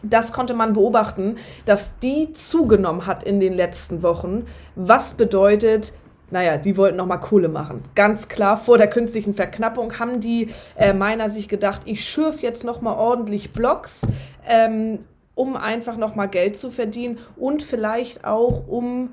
Das 0.01 0.34
konnte 0.34 0.53
man 0.53 0.74
beobachten, 0.74 1.38
dass 1.65 2.00
die 2.00 2.34
zugenommen 2.34 3.05
hat 3.05 3.24
in 3.24 3.39
den 3.39 3.53
letzten 3.53 4.03
Wochen, 4.03 4.46
was 4.75 5.13
bedeutet, 5.13 5.93
naja, 6.34 6.58
die 6.58 6.75
wollten 6.78 6.98
nochmal 6.98 7.20
Kohle 7.20 7.48
machen. 7.48 7.84
Ganz 7.94 8.28
klar, 8.28 8.58
vor 8.58 8.80
der 8.80 8.90
künstlichen 8.90 9.36
Verknappung 9.36 10.00
haben 10.00 10.20
die 10.20 10.50
äh, 10.75 10.92
Miner 10.92 11.30
sich 11.30 11.48
gedacht, 11.48 11.84
ich 11.86 12.04
schürf 12.04 12.42
jetzt 12.42 12.63
nochmal 12.63 12.98
ordentlich 12.98 13.54
Blocks, 13.54 14.02
ähm, 14.48 15.00
um 15.36 15.56
einfach 15.56 15.96
nochmal 15.96 16.28
Geld 16.28 16.58
zu 16.58 16.72
verdienen 16.72 17.20
und 17.36 17.62
vielleicht 17.62 18.25
auch, 18.25 18.68
um 18.68 19.10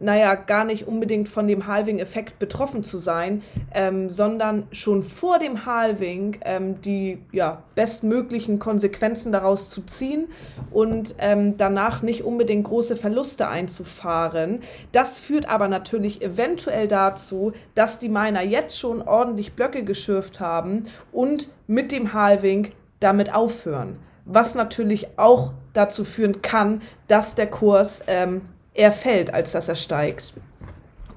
naja, 0.00 0.34
gar 0.34 0.64
nicht 0.64 0.88
unbedingt 0.88 1.28
von 1.28 1.46
dem 1.46 1.66
Halving-Effekt 1.66 2.38
betroffen 2.38 2.82
zu 2.82 2.98
sein, 2.98 3.42
ähm, 3.72 4.08
sondern 4.08 4.66
schon 4.72 5.02
vor 5.02 5.38
dem 5.38 5.66
Halving 5.66 6.38
ähm, 6.44 6.80
die 6.80 7.18
ja, 7.32 7.62
bestmöglichen 7.74 8.58
Konsequenzen 8.58 9.30
daraus 9.30 9.68
zu 9.68 9.82
ziehen 9.82 10.28
und 10.70 11.14
ähm, 11.18 11.58
danach 11.58 12.00
nicht 12.00 12.24
unbedingt 12.24 12.64
große 12.64 12.96
Verluste 12.96 13.48
einzufahren. 13.48 14.60
Das 14.92 15.18
führt 15.18 15.48
aber 15.48 15.68
natürlich 15.68 16.22
eventuell 16.22 16.88
dazu, 16.88 17.52
dass 17.74 17.98
die 17.98 18.08
Miner 18.08 18.42
jetzt 18.42 18.78
schon 18.78 19.02
ordentlich 19.02 19.52
Blöcke 19.52 19.84
geschürft 19.84 20.40
haben 20.40 20.86
und 21.12 21.50
mit 21.66 21.92
dem 21.92 22.14
Halving 22.14 22.72
damit 23.00 23.34
aufhören. 23.34 23.98
Was 24.24 24.54
natürlich 24.54 25.18
auch 25.18 25.52
dazu 25.74 26.04
führen 26.04 26.40
kann, 26.40 26.80
dass 27.06 27.34
der 27.34 27.48
Kurs 27.48 28.02
ähm, 28.06 28.42
eher 28.74 28.92
fällt, 28.92 29.32
als 29.34 29.52
dass 29.52 29.68
er 29.68 29.76
steigt. 29.76 30.32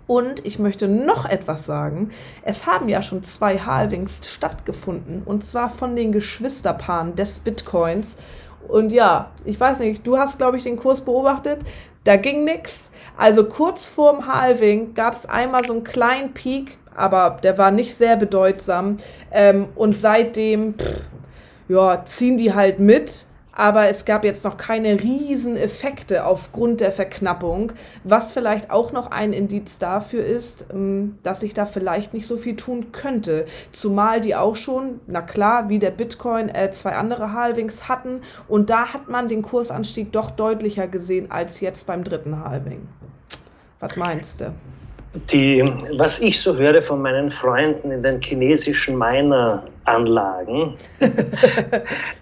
Und 0.06 0.46
ich 0.46 0.60
möchte 0.60 0.88
noch 0.88 1.26
etwas 1.26 1.66
sagen. 1.66 2.12
Es 2.44 2.66
haben 2.66 2.90
ja 2.90 3.02
schon 3.02 3.24
zwei 3.24 3.58
Halvings 3.58 4.30
stattgefunden. 4.30 5.24
Und 5.24 5.46
zwar 5.46 5.70
von 5.70 5.96
den 5.96 6.12
Geschwisterpaaren 6.12 7.16
des 7.16 7.40
Bitcoins. 7.40 8.18
Und 8.68 8.92
ja, 8.92 9.32
ich 9.46 9.60
weiß 9.60 9.80
nicht, 9.80 10.06
du 10.06 10.18
hast, 10.18 10.38
glaube 10.38 10.58
ich, 10.58 10.64
den 10.64 10.78
Kurs 10.78 11.02
beobachtet. 11.02 11.62
Da 12.04 12.18
ging 12.18 12.44
nichts. 12.44 12.92
Also 13.18 13.46
kurz 13.46 13.88
vorm 13.88 14.28
Halving 14.28 14.94
gab 14.94 15.14
es 15.14 15.26
einmal 15.26 15.64
so 15.64 15.74
einen 15.74 15.86
kleinen 15.86 16.34
Peak, 16.34 16.78
aber 16.94 17.40
der 17.42 17.58
war 17.58 17.72
nicht 17.72 17.96
sehr 17.96 18.18
bedeutsam. 18.18 18.98
Ähm, 19.32 19.70
und 19.76 19.96
seitdem, 19.96 20.74
pff, 20.74 21.02
ja, 21.70 22.04
ziehen 22.04 22.38
die 22.38 22.54
halt 22.54 22.80
mit 22.80 23.26
aber 23.56 23.88
es 23.88 24.06
gab 24.06 24.26
jetzt 24.26 24.44
noch 24.44 24.58
keine 24.58 25.02
riesen 25.02 25.56
Effekte 25.56 26.26
aufgrund 26.26 26.82
der 26.82 26.92
Verknappung, 26.92 27.74
was 28.04 28.34
vielleicht 28.34 28.72
auch 28.72 28.92
noch 28.92 29.12
ein 29.12 29.32
Indiz 29.32 29.78
dafür 29.78 30.26
ist, 30.26 30.68
ähm, 30.74 31.18
dass 31.24 31.42
sich 31.42 31.54
da 31.54 31.66
vielleicht 31.66 32.14
nicht 32.14 32.26
so 32.26 32.38
viel 32.38 32.56
tun 32.56 32.92
könnte. 32.92 33.46
Zumal 33.72 34.22
die 34.22 34.36
auch 34.36 34.56
schon, 34.56 35.00
na 35.08 35.22
klar, 35.22 35.70
wie 35.70 35.80
der 35.80 35.92
Bitcoin, 35.92 36.50
äh, 36.50 36.72
zwei 36.72 36.96
andere 36.96 37.34
Halvings 37.34 37.88
hatten 37.88 38.22
und 38.48 38.70
da 38.70 38.94
hat 38.94 39.10
man 39.10 39.28
den 39.28 39.44
Kursanstieg 39.44 40.12
doch 40.12 40.32
deutlicher 40.32 40.88
gesehen 40.88 41.32
als 41.32 41.60
jetzt 41.60 41.88
beim 41.88 42.04
dritten 42.04 42.44
Halving. 42.44 42.88
Was 43.80 43.96
meinst 43.96 44.42
du? 44.42 44.54
Die, 45.32 45.64
was 45.96 46.20
ich 46.20 46.42
so 46.42 46.58
höre 46.58 46.82
von 46.82 47.02
meinen 47.02 47.30
Freunden 47.30 47.92
in 47.92 48.02
den 48.02 48.20
chinesischen 48.20 48.98
Mineranlagen, 48.98 50.74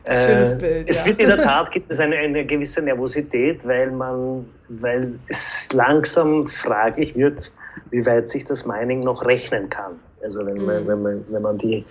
Schönes 0.05 0.51
äh, 0.51 0.55
Bild. 0.60 0.89
Es 0.89 1.00
ja. 1.00 1.05
wird 1.05 1.19
in 1.19 1.27
der 1.27 1.38
Tat 1.38 1.71
gibt 1.71 1.89
es 1.89 2.00
eine, 2.00 2.17
eine 2.17 2.45
gewisse 2.45 2.81
Nervosität, 2.81 3.65
weil 3.65 3.91
man, 3.91 4.45
weil 4.67 5.13
es 5.29 5.69
langsam 5.71 6.48
fraglich 6.48 7.15
wird, 7.15 7.50
wie 7.91 8.05
weit 8.05 8.29
sich 8.29 8.43
das 8.43 8.65
Mining 8.65 9.01
noch 9.01 9.25
rechnen 9.25 9.69
kann. 9.69 9.93
Also 10.21 10.45
wenn, 10.45 10.57
mhm. 10.57 10.65
man, 10.65 10.88
wenn, 10.88 11.01
man, 11.01 11.25
wenn 11.29 11.41
man 11.41 11.57
die, 11.60 11.86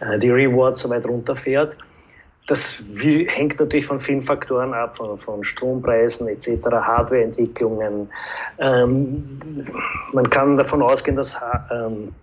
äh, 0.00 0.18
die 0.18 0.30
Rewards 0.30 0.80
so 0.80 0.90
weit 0.90 1.06
runterfährt 1.06 1.74
das 2.46 2.82
hängt 2.94 3.58
natürlich 3.58 3.86
von 3.86 3.98
vielen 3.98 4.22
Faktoren 4.22 4.74
ab, 4.74 4.96
von, 4.96 5.18
von 5.18 5.42
Strompreisen 5.42 6.28
etc., 6.28 6.62
Hardwareentwicklungen. 6.66 8.08
Ähm, 8.58 9.40
man 10.12 10.28
kann 10.28 10.58
davon 10.58 10.82
ausgehen, 10.82 11.16
dass, 11.16 11.36
ähm, 11.70 12.14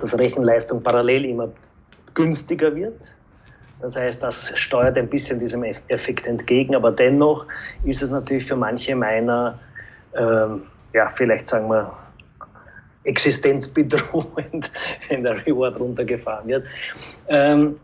dass 0.00 0.18
Rechenleistung 0.18 0.82
parallel 0.82 1.26
immer 1.26 1.50
günstiger 2.14 2.74
wird. 2.74 2.98
Das 3.80 3.94
heißt, 3.94 4.22
das 4.22 4.50
steuert 4.58 4.96
ein 4.96 5.08
bisschen 5.08 5.38
diesem 5.38 5.62
Effekt 5.62 6.26
entgegen, 6.26 6.74
aber 6.74 6.90
dennoch 6.90 7.46
ist 7.84 8.02
es 8.02 8.10
natürlich 8.10 8.46
für 8.46 8.56
manche 8.56 8.96
Miner, 8.96 9.58
ähm, 10.16 10.62
ja, 10.94 11.10
vielleicht 11.10 11.48
sagen 11.48 11.68
wir, 11.68 11.92
existenzbedrohend, 13.04 14.70
wenn 15.08 15.22
der 15.22 15.46
Reward 15.46 15.78
runtergefahren 15.78 16.48
wird. 16.48 16.66
Ähm, 17.28 17.78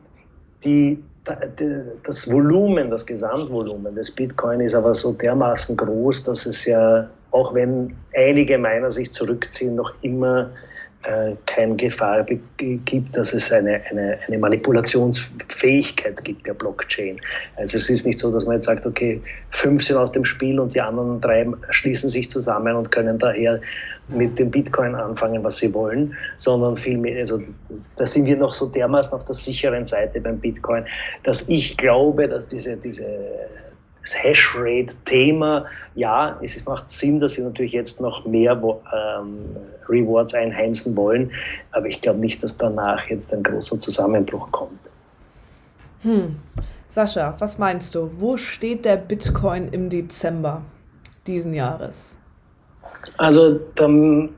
die 0.64 1.02
das 1.24 2.30
Volumen, 2.30 2.90
das 2.90 3.06
Gesamtvolumen 3.06 3.94
des 3.94 4.10
Bitcoin 4.10 4.60
ist 4.60 4.74
aber 4.74 4.94
so 4.94 5.12
dermaßen 5.12 5.76
groß, 5.76 6.24
dass 6.24 6.44
es 6.44 6.64
ja, 6.66 7.08
auch 7.30 7.54
wenn 7.54 7.94
einige 8.14 8.58
Miner 8.58 8.90
sich 8.90 9.10
zurückziehen, 9.10 9.74
noch 9.74 9.92
immer 10.02 10.50
äh, 11.04 11.34
keine 11.46 11.76
Gefahr 11.76 12.24
gibt, 12.24 13.16
dass 13.16 13.32
es 13.32 13.52
eine, 13.52 13.80
eine, 13.90 14.18
eine 14.26 14.38
Manipulationsfähigkeit 14.38 16.24
gibt 16.24 16.46
der 16.46 16.54
Blockchain. 16.54 17.20
Also 17.56 17.78
es 17.78 17.90
ist 17.90 18.06
nicht 18.06 18.18
so, 18.18 18.30
dass 18.30 18.44
man 18.44 18.56
jetzt 18.56 18.66
sagt, 18.66 18.86
okay, 18.86 19.20
fünf 19.50 19.84
sind 19.84 19.96
aus 19.96 20.12
dem 20.12 20.24
Spiel 20.24 20.60
und 20.60 20.74
die 20.74 20.80
anderen 20.80 21.20
drei 21.20 21.46
schließen 21.70 22.08
sich 22.08 22.30
zusammen 22.30 22.74
und 22.76 22.90
können 22.90 23.18
daher 23.18 23.60
mit 24.08 24.38
dem 24.38 24.50
Bitcoin 24.50 24.94
anfangen, 24.94 25.42
was 25.42 25.56
sie 25.56 25.72
wollen, 25.72 26.14
sondern 26.36 26.76
vielmehr, 26.76 27.18
also 27.18 27.40
da 27.96 28.06
sind 28.06 28.26
wir 28.26 28.36
noch 28.36 28.52
so 28.52 28.66
dermaßen 28.66 29.12
auf 29.12 29.24
der 29.24 29.34
sicheren 29.34 29.84
Seite 29.84 30.20
beim 30.20 30.38
Bitcoin, 30.38 30.84
dass 31.22 31.48
ich 31.48 31.76
glaube, 31.76 32.28
dass 32.28 32.48
diese, 32.48 32.76
diese 32.76 33.06
das 34.04 34.22
Hashrate-Thema, 34.22 35.64
ja, 35.94 36.38
es 36.42 36.62
macht 36.66 36.90
Sinn, 36.90 37.20
dass 37.20 37.32
sie 37.32 37.42
natürlich 37.42 37.72
jetzt 37.72 38.00
noch 38.00 38.26
mehr 38.26 38.52
ähm, 38.52 39.38
Rewards 39.88 40.34
einheimsen 40.34 40.94
wollen, 40.94 41.32
aber 41.72 41.86
ich 41.86 42.02
glaube 42.02 42.20
nicht, 42.20 42.42
dass 42.44 42.56
danach 42.58 43.08
jetzt 43.08 43.32
ein 43.32 43.42
großer 43.42 43.78
Zusammenbruch 43.78 44.50
kommt. 44.52 44.78
Hm. 46.02 46.36
Sascha, 46.86 47.34
was 47.38 47.58
meinst 47.58 47.94
du? 47.94 48.10
Wo 48.18 48.36
steht 48.36 48.84
der 48.84 48.98
Bitcoin 48.98 49.68
im 49.68 49.88
Dezember 49.88 50.62
diesen 51.26 51.54
Jahres? 51.54 52.16
Also, 53.16 53.60
dann, 53.74 54.30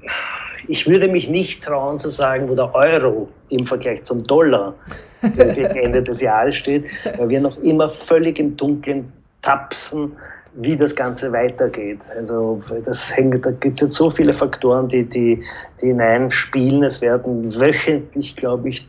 ich 0.69 0.87
würde 0.87 1.09
mich 1.09 1.29
nicht 1.29 1.65
trauen 1.65 1.99
zu 1.99 2.09
sagen, 2.09 2.49
wo 2.49 2.55
der 2.55 2.75
Euro 2.75 3.29
im 3.49 3.67
Vergleich 3.67 4.03
zum 4.05 4.25
Dollar 4.25 4.75
gegen 5.23 5.65
Ende 5.77 6.03
des 6.03 6.21
Jahres 6.21 6.57
steht, 6.57 6.85
weil 7.17 7.29
wir 7.29 7.41
noch 7.41 7.57
immer 7.59 7.89
völlig 7.89 8.39
im 8.39 8.57
Dunkeln 8.57 9.13
tapsen, 9.43 10.13
wie 10.55 10.77
das 10.77 10.97
Ganze 10.97 11.33
weitergeht. 11.33 12.01
Also 12.17 12.63
das 12.85 13.15
hängt, 13.15 13.45
da 13.45 13.51
gibt 13.51 13.75
es 13.75 13.89
jetzt 13.89 13.95
so 13.95 14.11
viele 14.11 14.33
Faktoren, 14.33 14.89
die, 14.89 15.05
die, 15.05 15.43
die 15.81 15.87
hineinspielen. 15.87 16.83
Es 16.83 17.03
werden 17.03 17.55
wöchentlich, 17.55 18.37
glaube 18.37 18.71
ich, 18.71 18.87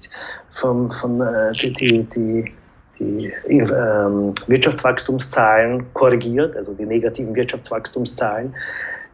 von, 0.51 0.91
von 0.91 1.21
äh, 1.21 1.51
die, 1.53 1.73
die, 1.73 2.03
die 2.05 2.51
die 2.99 3.31
ähm, 3.49 4.33
Wirtschaftswachstumszahlen 4.47 5.85
korrigiert, 5.93 6.55
also 6.55 6.73
die 6.73 6.85
negativen 6.85 7.35
Wirtschaftswachstumszahlen. 7.35 8.55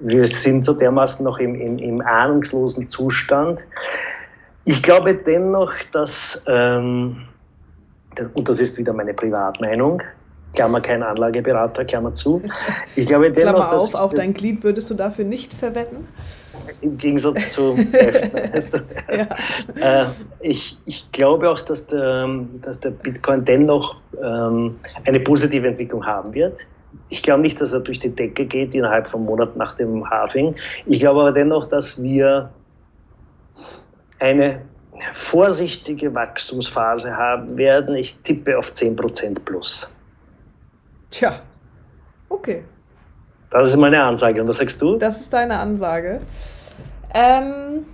Wir 0.05 0.27
sind 0.27 0.65
so 0.65 0.73
dermaßen 0.73 1.23
noch 1.23 1.39
im, 1.39 1.55
im, 1.55 1.77
im 1.77 2.01
ahnungslosen 2.01 2.89
Zustand. 2.89 3.61
Ich 4.65 4.83
glaube 4.83 5.15
dennoch, 5.15 5.71
dass, 5.93 6.41
ähm, 6.45 7.23
und 8.33 8.49
das 8.49 8.59
ist 8.59 8.77
wieder 8.77 8.91
meine 8.91 9.13
Privatmeinung, 9.13 10.01
Klammer 10.53 10.81
kein 10.81 11.03
Anlageberater, 11.03 11.85
Klammer 11.85 12.13
zu. 12.13 12.41
Ich 12.95 13.07
glaube 13.07 13.31
dennoch, 13.31 13.55
Klammer 13.55 13.73
auf, 13.73 13.95
auch 13.95 14.13
dein 14.13 14.33
Glied 14.33 14.63
würdest 14.63 14.89
du 14.89 14.93
dafür 14.93 15.25
nicht 15.25 15.53
verwetten? 15.53 16.07
Im 16.81 16.97
Gegensatz 16.97 17.49
zu 17.51 17.75
ja. 17.75 19.27
äh, 20.03 20.05
ich, 20.41 20.77
ich 20.85 21.09
glaube 21.13 21.49
auch, 21.49 21.61
dass 21.61 21.87
der, 21.87 22.29
dass 22.61 22.79
der 22.81 22.91
Bitcoin 22.91 23.45
dennoch 23.45 23.95
ähm, 24.21 24.79
eine 25.05 25.21
positive 25.21 25.65
Entwicklung 25.65 26.05
haben 26.05 26.33
wird. 26.33 26.65
Ich 27.09 27.21
glaube 27.21 27.41
nicht, 27.41 27.59
dass 27.61 27.73
er 27.73 27.79
durch 27.79 27.99
die 27.99 28.09
Decke 28.09 28.45
geht 28.45 28.73
innerhalb 28.73 29.07
von 29.07 29.23
Monaten 29.25 29.57
nach 29.57 29.75
dem 29.75 30.09
Halving. 30.09 30.55
Ich 30.85 30.99
glaube 30.99 31.21
aber 31.21 31.31
dennoch, 31.31 31.67
dass 31.67 32.01
wir 32.01 32.49
eine 34.19 34.61
vorsichtige 35.13 36.13
Wachstumsphase 36.13 37.15
haben 37.15 37.57
werden. 37.57 37.95
Ich 37.95 38.17
tippe 38.23 38.57
auf 38.57 38.71
10% 38.71 39.39
plus. 39.39 39.91
Tja, 41.11 41.41
okay. 42.29 42.63
Das 43.49 43.67
ist 43.67 43.75
meine 43.77 44.01
Ansage. 44.01 44.41
Und 44.41 44.47
was 44.47 44.57
sagst 44.57 44.81
du? 44.81 44.97
Das 44.97 45.19
ist 45.19 45.33
deine 45.33 45.59
Ansage. 45.59 46.21
Ähm, 47.13 47.85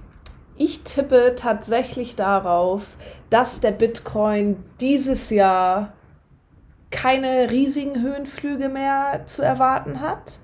ich 0.58 0.82
tippe 0.84 1.36
tatsächlich 1.36 2.16
darauf, 2.16 2.98
dass 3.30 3.60
der 3.60 3.72
Bitcoin 3.72 4.64
dieses 4.80 5.30
Jahr 5.30 5.94
keine 6.92 7.52
riesigen 7.52 8.02
Höhenflüge 8.02 8.70
mehr 8.70 9.22
zu 9.26 9.42
erwarten 9.42 10.02
hat. 10.02 10.40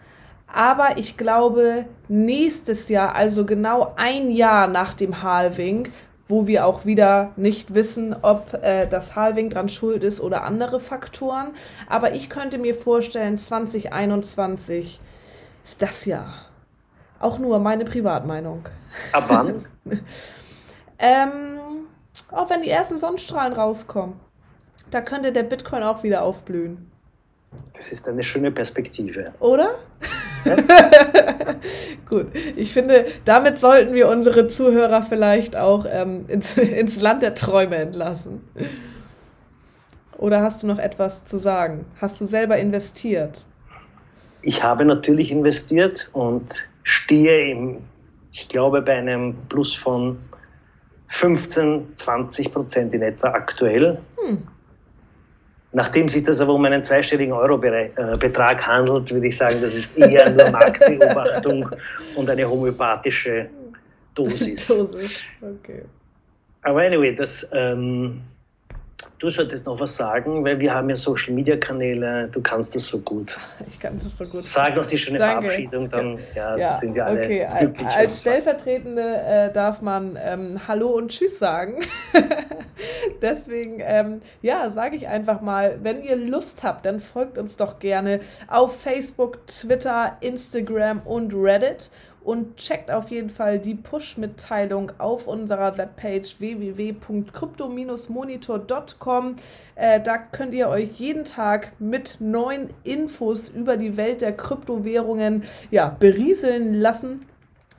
Aber 0.48 0.98
ich 0.98 1.18
glaube, 1.18 1.86
nächstes 2.08 2.88
Jahr, 2.90 3.16
also 3.16 3.46
genau 3.46 3.94
ein 3.98 4.32
Jahr 4.32 4.68
nach 4.68 4.94
dem 4.94 5.24
Halving, 5.24 5.90
wo 6.28 6.48
wir 6.48 6.66
auch 6.66 6.86
wieder 6.86 7.32
nicht 7.36 7.74
wissen, 7.74 8.16
ob 8.22 8.54
äh, 8.64 8.88
das 8.88 9.16
Halving 9.16 9.50
dran 9.50 9.70
schuld 9.70 10.04
ist 10.04 10.22
oder 10.22 10.44
andere 10.44 10.80
Faktoren. 10.80 11.54
Aber 11.88 12.14
ich 12.14 12.30
könnte 12.30 12.58
mir 12.58 12.74
vorstellen, 12.74 13.38
2021 13.38 15.00
ist 15.64 15.82
das 15.82 16.06
Jahr. 16.06 16.34
Auch 17.20 17.38
nur 17.40 17.60
meine 17.60 17.86
Privatmeinung. 17.86 18.68
Ab 19.12 19.26
wann? 19.28 19.66
ähm, 21.00 21.60
auch 22.32 22.50
wenn 22.50 22.62
die 22.62 22.70
ersten 22.70 23.00
Sonnenstrahlen 23.00 23.54
rauskommen. 23.54 24.20
Da 24.96 25.02
könnte 25.02 25.34
der 25.34 25.44
Bitcoin 25.44 25.84
auch 25.84 26.04
wieder 26.04 26.22
aufblühen. 26.22 26.90
Das 27.74 27.92
ist 27.92 28.08
eine 28.08 28.24
schöne 28.24 28.50
Perspektive. 28.50 29.26
Oder? 29.42 29.68
Ja? 30.46 30.56
Gut, 32.10 32.28
ich 32.56 32.72
finde, 32.72 33.04
damit 33.26 33.58
sollten 33.60 33.94
wir 33.94 34.08
unsere 34.08 34.48
Zuhörer 34.48 35.02
vielleicht 35.02 35.58
auch 35.58 35.86
ähm, 35.86 36.24
ins, 36.30 36.58
ins 36.58 37.02
Land 37.02 37.24
der 37.24 37.36
Träume 37.36 37.76
entlassen. 37.76 38.48
Oder 40.18 40.42
hast 40.42 40.64
du 40.64 40.68
noch 40.68 40.80
etwas 40.80 41.26
zu 41.26 41.40
sagen? 41.40 41.84
Hast 42.00 42.22
du 42.22 42.26
selber 42.26 42.58
investiert? 42.58 43.46
Ich 44.44 44.64
habe 44.64 44.86
natürlich 44.86 45.30
investiert 45.30 46.10
und 46.14 46.56
stehe 46.84 47.52
im, 47.52 47.80
ich 48.32 48.48
glaube, 48.48 48.82
bei 48.82 48.94
einem 48.94 49.36
Plus 49.50 49.76
von 49.76 50.20
15, 51.08 51.98
20 51.98 52.54
Prozent 52.54 52.94
in 52.94 53.02
etwa 53.02 53.32
aktuell. 53.32 54.00
Hm. 54.26 54.48
Nachdem 55.76 56.08
sich 56.08 56.24
das 56.24 56.40
aber 56.40 56.54
um 56.54 56.64
einen 56.64 56.86
zweistelligen 56.86 57.34
Euro-Betrag 57.34 58.60
äh, 58.60 58.64
handelt, 58.64 59.12
würde 59.12 59.28
ich 59.28 59.36
sagen, 59.36 59.58
das 59.62 59.76
ist 59.76 59.98
eher 59.98 60.30
nur 60.30 60.50
Marktbeobachtung 60.52 61.70
und 62.16 62.30
eine 62.30 62.50
homöopathische 62.50 63.50
Dosis. 64.14 64.68
Dosis, 64.68 65.20
okay. 65.42 65.82
Aber 66.62 66.80
anyway, 66.82 67.14
das, 67.14 67.46
ähm, 67.52 68.22
Du 69.18 69.30
solltest 69.30 69.66
noch 69.66 69.80
was 69.80 69.96
sagen, 69.96 70.44
weil 70.44 70.60
wir 70.60 70.74
haben 70.74 70.90
ja 70.90 70.96
Social 70.98 71.34
Media 71.34 71.56
Kanäle. 71.56 72.28
Du 72.32 72.42
kannst 72.42 72.76
das 72.76 72.88
so 72.88 73.00
gut. 73.00 73.38
Ich 73.68 73.80
kann 73.80 73.98
das 73.98 74.18
so 74.18 74.24
gut. 74.26 74.44
Sag 74.44 74.76
noch 74.76 74.86
die 74.86 74.98
schöne 74.98 75.18
Danke. 75.18 75.48
Verabschiedung, 75.48 75.90
dann 75.90 76.20
ja, 76.36 76.58
ja, 76.58 76.78
sind 76.78 76.96
wir 76.96 77.06
alle 77.06 77.24
okay. 77.24 77.48
glücklich. 77.60 77.88
Als 77.88 78.22
Stellvertretende 78.22 79.02
äh, 79.02 79.52
darf 79.52 79.82
man 79.82 80.18
ähm, 80.22 80.62
Hallo 80.68 80.90
und 80.90 81.10
Tschüss 81.10 81.40
sagen. 81.40 81.84
Deswegen, 83.22 83.82
ähm, 83.82 84.22
ja, 84.42 84.70
sage 84.70 84.96
ich 84.98 85.08
einfach 85.08 85.42
mal, 85.42 85.80
wenn 85.82 86.04
ihr 86.04 86.16
Lust 86.16 86.64
habt, 86.64 86.86
dann 86.86 87.00
folgt 87.00 87.38
uns 87.38 87.58
doch 87.58 87.80
gerne 87.80 88.20
auf 88.48 88.80
Facebook, 88.80 89.48
Twitter, 89.48 90.18
Instagram 90.22 91.02
und 91.02 91.34
Reddit 91.34 91.92
und 92.26 92.58
checkt 92.58 92.92
auf 92.92 93.12
jeden 93.12 93.30
Fall 93.30 93.60
die 93.60 93.76
Push-Mitteilung 93.76 94.92
auf 94.98 95.28
unserer 95.28 95.78
Webpage 95.78 96.40
www.crypto-monitor.com. 96.40 99.36
Äh, 99.76 100.02
da 100.02 100.18
könnt 100.18 100.56
ihr 100.56 100.68
euch 100.68 101.00
jeden 101.00 101.24
Tag 101.24 101.80
mit 101.80 102.18
neuen 102.20 102.72
Infos 102.84 103.48
über 103.48 103.78
die 103.78 103.96
Welt 103.96 104.22
der 104.22 104.36
Kryptowährungen 104.36 105.44
ja, 105.70 105.90
berieseln 105.90 106.74
lassen 106.74 107.28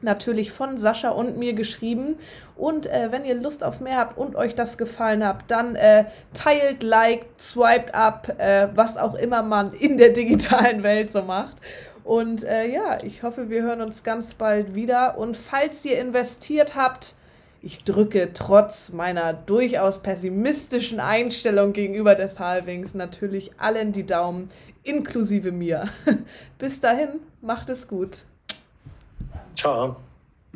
natürlich 0.03 0.53
von 0.53 0.77
Sascha 0.79 1.09
und 1.11 1.39
mir 1.39 1.55
geschrieben. 1.55 2.17
Und 2.55 2.87
äh, 2.87 3.11
wenn 3.11 3.25
ihr 3.25 3.35
Lust 3.35 3.65
auf 3.65 3.81
mehr 3.81 3.97
habt 3.97 4.17
und 4.17 4.37
euch 4.37 4.55
das 4.55 4.79
gefallen 4.79 5.27
hat, 5.27 5.39
dann 5.49 5.75
äh, 5.75 6.05
teilt, 6.33 6.83
liked, 6.83 7.41
swiped 7.41 7.95
up, 7.95 8.29
äh, 8.39 8.69
was 8.75 8.97
auch 8.97 9.15
immer 9.15 9.43
man 9.43 9.73
in 9.73 9.99
der 9.99 10.11
digitalen 10.11 10.83
Welt 10.83 11.11
so 11.11 11.23
macht. 11.23 11.57
Und 12.07 12.45
äh, 12.45 12.67
ja, 12.69 13.03
ich 13.03 13.25
hoffe, 13.25 13.51
wir 13.51 13.63
hören 13.63 13.81
uns 13.81 14.05
ganz 14.05 14.35
bald 14.35 14.77
wieder. 14.77 15.19
Und 15.19 15.37
falls 15.37 15.85
ihr 15.85 15.99
investiert 15.99 16.77
habt, 16.77 17.17
ich 17.63 17.83
drücke 17.83 18.33
trotz 18.33 18.93
meiner 18.93 19.33
durchaus 19.33 20.01
pessimistischen 20.01 21.01
Einstellung 21.01 21.73
gegenüber 21.73 22.15
des 22.15 22.39
Halvings 22.39 22.95
natürlich 22.95 23.59
allen 23.59 23.91
die 23.93 24.07
Daumen, 24.07 24.51
inklusive 24.85 25.51
mir. 25.51 25.89
Bis 26.59 26.81
dahin, 26.81 27.19
macht 27.43 27.71
es 27.71 27.89
gut. 27.89 28.19
Ciao. 29.57 29.97